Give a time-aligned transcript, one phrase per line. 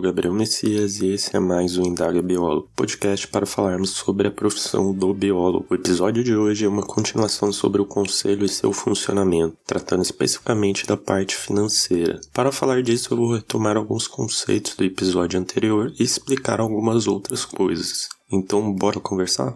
[0.00, 4.30] Sou Gabriel Messias e esse é mais um Indaga Biólogo, podcast para falarmos sobre a
[4.30, 5.66] profissão do biólogo.
[5.68, 10.86] O episódio de hoje é uma continuação sobre o conselho e seu funcionamento, tratando especificamente
[10.86, 12.18] da parte financeira.
[12.32, 17.44] Para falar disso, eu vou retomar alguns conceitos do episódio anterior e explicar algumas outras
[17.44, 18.08] coisas.
[18.32, 19.54] Então, bora conversar?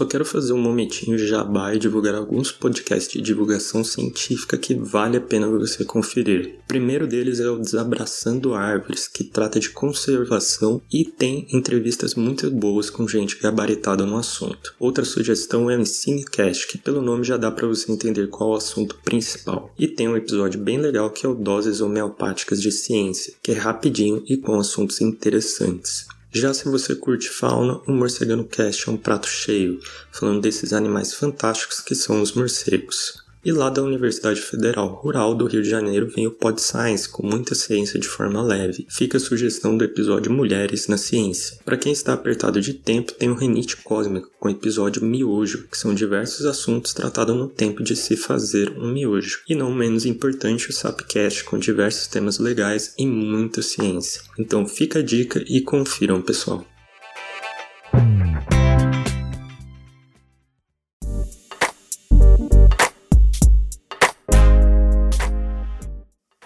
[0.00, 5.18] Só quero fazer um momentinho jabá e divulgar alguns podcasts de divulgação científica que vale
[5.18, 6.54] a pena você conferir.
[6.64, 12.50] O primeiro deles é o Desabraçando Árvores, que trata de conservação e tem entrevistas muito
[12.50, 14.74] boas com gente gabaritada no assunto.
[14.80, 18.54] Outra sugestão é o Ensinecast, que pelo nome já dá para você entender qual é
[18.54, 19.70] o assunto principal.
[19.78, 23.54] E tem um episódio bem legal que é o Doses Homeopáticas de Ciência, que é
[23.54, 26.06] rapidinho e com assuntos interessantes.
[26.32, 29.80] Já se você curte fauna, o Morcegano Cast é um prato cheio,
[30.12, 33.29] falando desses animais fantásticos que são os morcegos.
[33.42, 37.26] E lá da Universidade Federal Rural do Rio de Janeiro vem o Pod Science, com
[37.26, 38.86] muita ciência de forma leve.
[38.90, 41.56] Fica a sugestão do episódio Mulheres na Ciência.
[41.64, 45.78] Para quem está apertado de tempo, tem o Renite Cósmico, com o episódio Miojo, que
[45.78, 49.40] são diversos assuntos tratados no tempo de se fazer um miojo.
[49.48, 54.20] E não menos importante, o Sapcast, com diversos temas legais e muita ciência.
[54.38, 56.62] Então fica a dica e confiram, pessoal.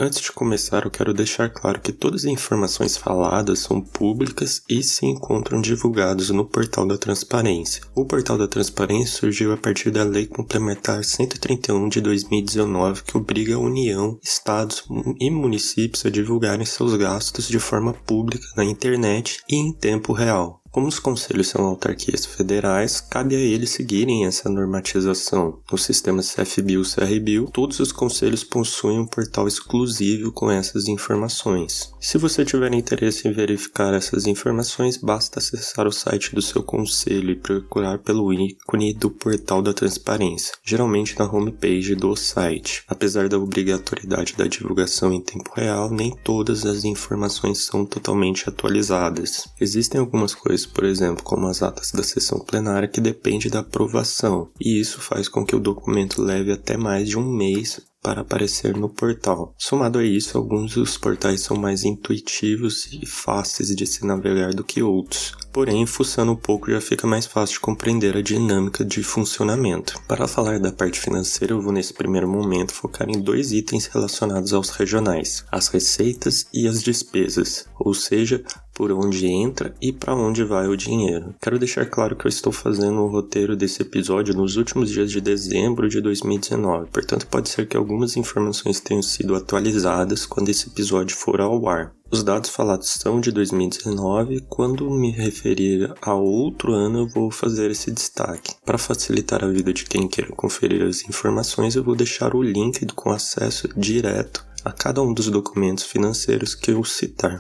[0.05, 4.83] Antes de começar, eu quero deixar claro que todas as informações faladas são públicas e
[4.83, 7.83] se encontram divulgadas no Portal da Transparência.
[7.95, 13.55] O Portal da Transparência surgiu a partir da Lei Complementar 131 de 2019, que obriga
[13.55, 14.85] a União, estados
[15.19, 20.61] e municípios a divulgarem seus gastos de forma pública na internet e em tempo real.
[20.75, 25.61] Como os conselhos são autarquias federais, cabe a eles seguirem essa normatização.
[25.71, 31.93] No sistema CFBio CRBio, todos os conselhos possuem um portal exclusivo com essas informações.
[32.01, 37.31] Se você tiver interesse em verificar essas informações, basta acessar o site do seu conselho
[37.31, 42.83] e procurar pelo ícone do portal da transparência, geralmente na homepage do site.
[42.89, 49.47] Apesar da obrigatoriedade da divulgação em tempo real, nem todas as informações são totalmente atualizadas.
[49.61, 54.51] Existem algumas coisas por exemplo, como as atas da sessão plenária, que depende da aprovação,
[54.61, 58.77] e isso faz com que o documento leve até mais de um mês para aparecer
[58.77, 59.55] no portal.
[59.57, 64.63] Somado a isso, alguns dos portais são mais intuitivos e fáceis de se navegar do
[64.63, 65.33] que outros.
[65.51, 69.99] Porém, fuçando um pouco já fica mais fácil de compreender a dinâmica de funcionamento.
[70.07, 74.53] Para falar da parte financeira, eu vou nesse primeiro momento focar em dois itens relacionados
[74.53, 80.45] aos regionais: as receitas e as despesas, ou seja, por onde entra e para onde
[80.45, 81.35] vai o dinheiro.
[81.41, 85.21] Quero deixar claro que eu estou fazendo o roteiro desse episódio nos últimos dias de
[85.21, 91.17] dezembro de 2019, portanto pode ser que algumas informações tenham sido atualizadas quando esse episódio
[91.17, 91.95] for ao ar.
[92.11, 97.71] Os dados falados são de 2019, quando me referir a outro ano eu vou fazer
[97.71, 98.55] esse destaque.
[98.65, 102.87] Para facilitar a vida de quem queira conferir as informações, eu vou deixar o link
[102.95, 107.39] com acesso direto a cada um dos documentos financeiros que eu citar.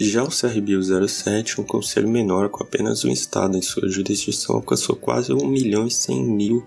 [0.00, 4.96] Já o CRBio 07, um conselho menor com apenas um estado em sua jurisdição, alcançou
[4.96, 6.66] quase R$ 1 milhão e 100 mil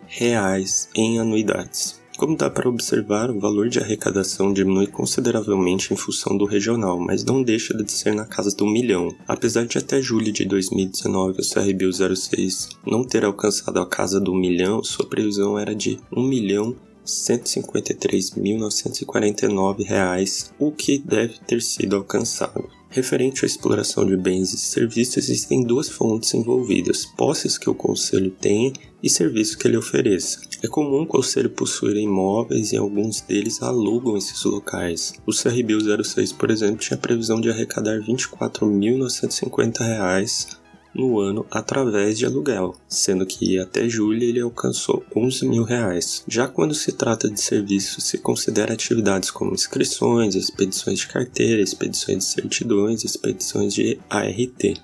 [0.95, 1.99] em anuidades.
[2.17, 7.25] Como dá para observar, o valor de arrecadação diminui consideravelmente em função do regional, mas
[7.25, 9.13] não deixa de ser na casa do milhão.
[9.27, 14.33] Apesar de até julho de 2019 o CRBio 06 não ter alcançado a casa do
[14.33, 16.73] milhão, sua previsão era de 1 milhão
[17.05, 22.74] 153.949 reais, o que deve ter sido alcançado.
[22.89, 28.31] Referente à exploração de bens e serviços, existem duas fontes envolvidas: posses que o conselho
[28.31, 28.73] tem
[29.03, 30.41] e serviços que ele ofereça.
[30.63, 35.13] É comum o conselho possuir imóveis e alguns deles alugam esses locais.
[35.25, 40.64] O CRBio 06, por exemplo, tinha previsão de arrecadar R$ 24.950
[40.95, 46.23] no ano através de aluguel, sendo que até julho ele alcançou 11 mil reais.
[46.27, 52.19] Já quando se trata de serviços, se considera atividades como inscrições, expedições de carteira, expedições
[52.19, 54.79] de certidões, expedições de ART.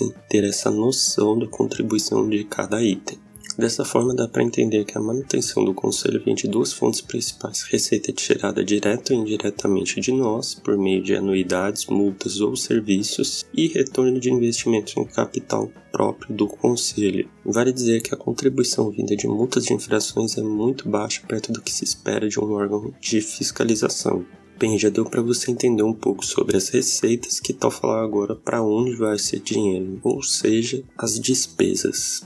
[0.00, 3.18] permitissem ter essa noção da contribuição de cada item.
[3.58, 7.62] Dessa forma, dá para entender que a manutenção do conselho vem de duas fontes principais:
[7.62, 13.66] receita tirada direta ou indiretamente de nós, por meio de anuidades, multas ou serviços, e
[13.66, 17.28] retorno de investimentos em capital próprio do conselho.
[17.44, 21.60] Vale dizer que a contribuição vinda de multas de infrações é muito baixa perto do
[21.60, 24.24] que se espera de um órgão de fiscalização.
[24.60, 28.36] Bem, já deu para você entender um pouco sobre as receitas, que tal falar agora
[28.36, 32.22] para onde vai esse dinheiro, ou seja, as despesas.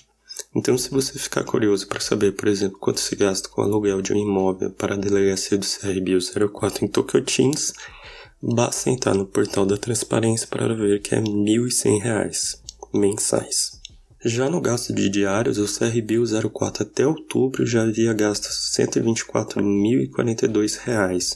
[0.55, 4.01] Então, se você ficar curioso para saber, por exemplo, quanto se gasta com o aluguel
[4.01, 6.19] de um imóvel para a delegacia do CRBio
[6.51, 7.73] 04 em Tocantins,
[8.41, 12.57] Basta entrar no portal da transparência para ver que é R$ 1.100
[12.93, 13.77] mensais.
[14.23, 21.35] Já no gasto de diários, o CRBio 04 até outubro já havia gasto R$ 124.042,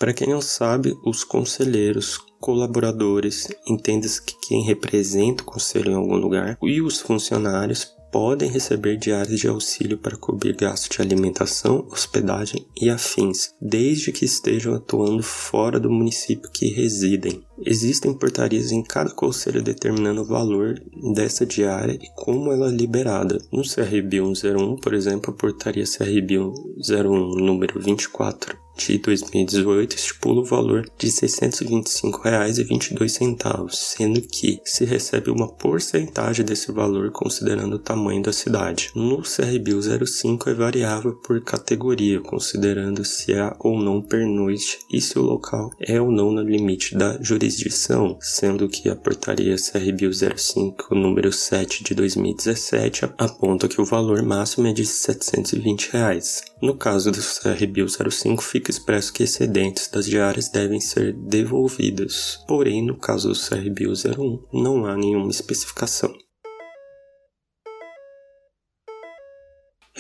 [0.01, 6.17] Para quem não sabe, os conselheiros, colaboradores, entende-se que quem representa o conselho em algum
[6.17, 12.67] lugar, e os funcionários podem receber diárias de auxílio para cobrir gastos de alimentação, hospedagem
[12.81, 17.45] e afins, desde que estejam atuando fora do município que residem.
[17.63, 20.83] Existem portarias em cada conselho determinando o valor
[21.15, 23.39] dessa diária e como ela é liberada.
[23.53, 30.45] No CRB 101, por exemplo, a portaria CRB 01 número 24 de 2018 estipula o
[30.45, 38.21] valor de R$ 625,22, sendo que se recebe uma porcentagem desse valor considerando o tamanho
[38.23, 38.91] da cidade.
[38.95, 45.19] No CRBio 05 é variável por categoria, considerando se há ou não pernoite e se
[45.19, 50.95] o local é ou não no limite da jurisdição, sendo que a portaria CRBio 05,
[50.95, 56.43] número 7 de 2017, aponta que o valor máximo é de 720 reais.
[56.63, 62.87] No caso do CRBio 05, fica expresso que excedentes das diárias devem ser devolvidas, porém,
[62.87, 66.15] no caso do CRBio 01, não há nenhuma especificação.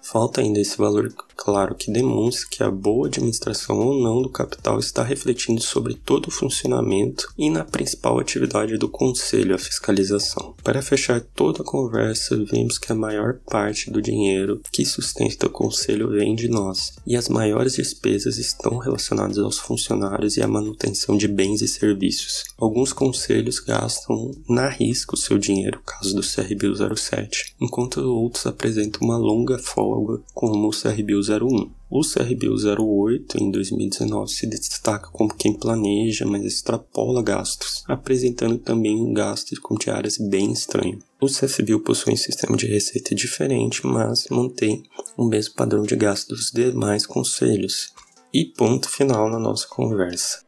[0.10, 4.80] Falta ainda esse valor claro que demonstre que a boa administração ou não do capital
[4.80, 10.56] está refletindo sobre todo o funcionamento e na principal atividade do conselho, a fiscalização.
[10.63, 15.50] Para fechar toda a conversa, vimos que a maior parte do dinheiro que sustenta o
[15.50, 21.17] conselho vem de nós, e as maiores despesas estão relacionadas aos funcionários e à manutenção
[21.17, 22.46] de bens e serviços.
[22.58, 29.02] Alguns conselhos gastam na risca o seu dinheiro, caso do CRBio 07, enquanto outros apresentam
[29.02, 29.97] uma longa folga,
[30.34, 31.72] como o CRBio 01.
[31.90, 38.96] O CRBio 08 em 2019 se destaca como quem planeja, mas extrapola gastos, apresentando também
[38.96, 41.00] um gasto com diárias bem estranho.
[41.20, 44.84] O CFBio possui um sistema de receita diferente, mas mantém
[45.16, 47.94] o mesmo padrão de gasto dos demais conselhos.
[48.34, 50.47] E ponto final na nossa conversa.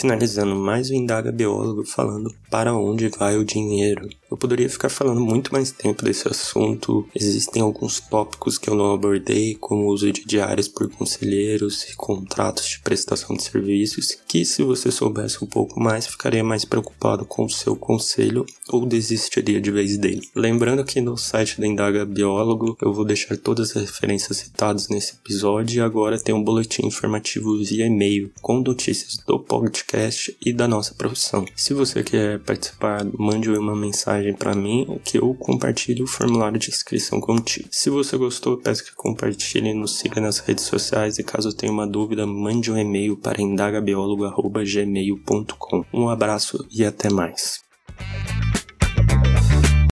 [0.00, 4.08] Finalizando mais um Indaga Biólogo falando para onde vai o dinheiro.
[4.30, 7.06] Eu poderia ficar falando muito mais tempo desse assunto.
[7.14, 11.96] Existem alguns tópicos que eu não abordei, como o uso de diárias por conselheiros e
[11.96, 17.24] contratos de prestação de serviços, que se você soubesse um pouco mais, ficaria mais preocupado
[17.24, 20.22] com o seu conselho ou desistiria de vez dele.
[20.34, 25.14] Lembrando que no site da Indaga Biólogo eu vou deixar todas as referências citadas nesse
[25.14, 30.68] episódio e agora tem um boletim informativo via e-mail com notícias do podcast e da
[30.68, 31.44] nossa profissão.
[31.56, 36.58] Se você quer participar, mande uma mensagem mensagem para mim que eu compartilhe o formulário
[36.58, 37.68] de inscrição contigo.
[37.70, 41.86] Se você gostou, peço que compartilhe, nos siga nas redes sociais e caso tenha uma
[41.86, 45.84] dúvida, mande um e-mail para indagabiólogo.gmail.com.
[45.92, 47.60] Um abraço e até mais.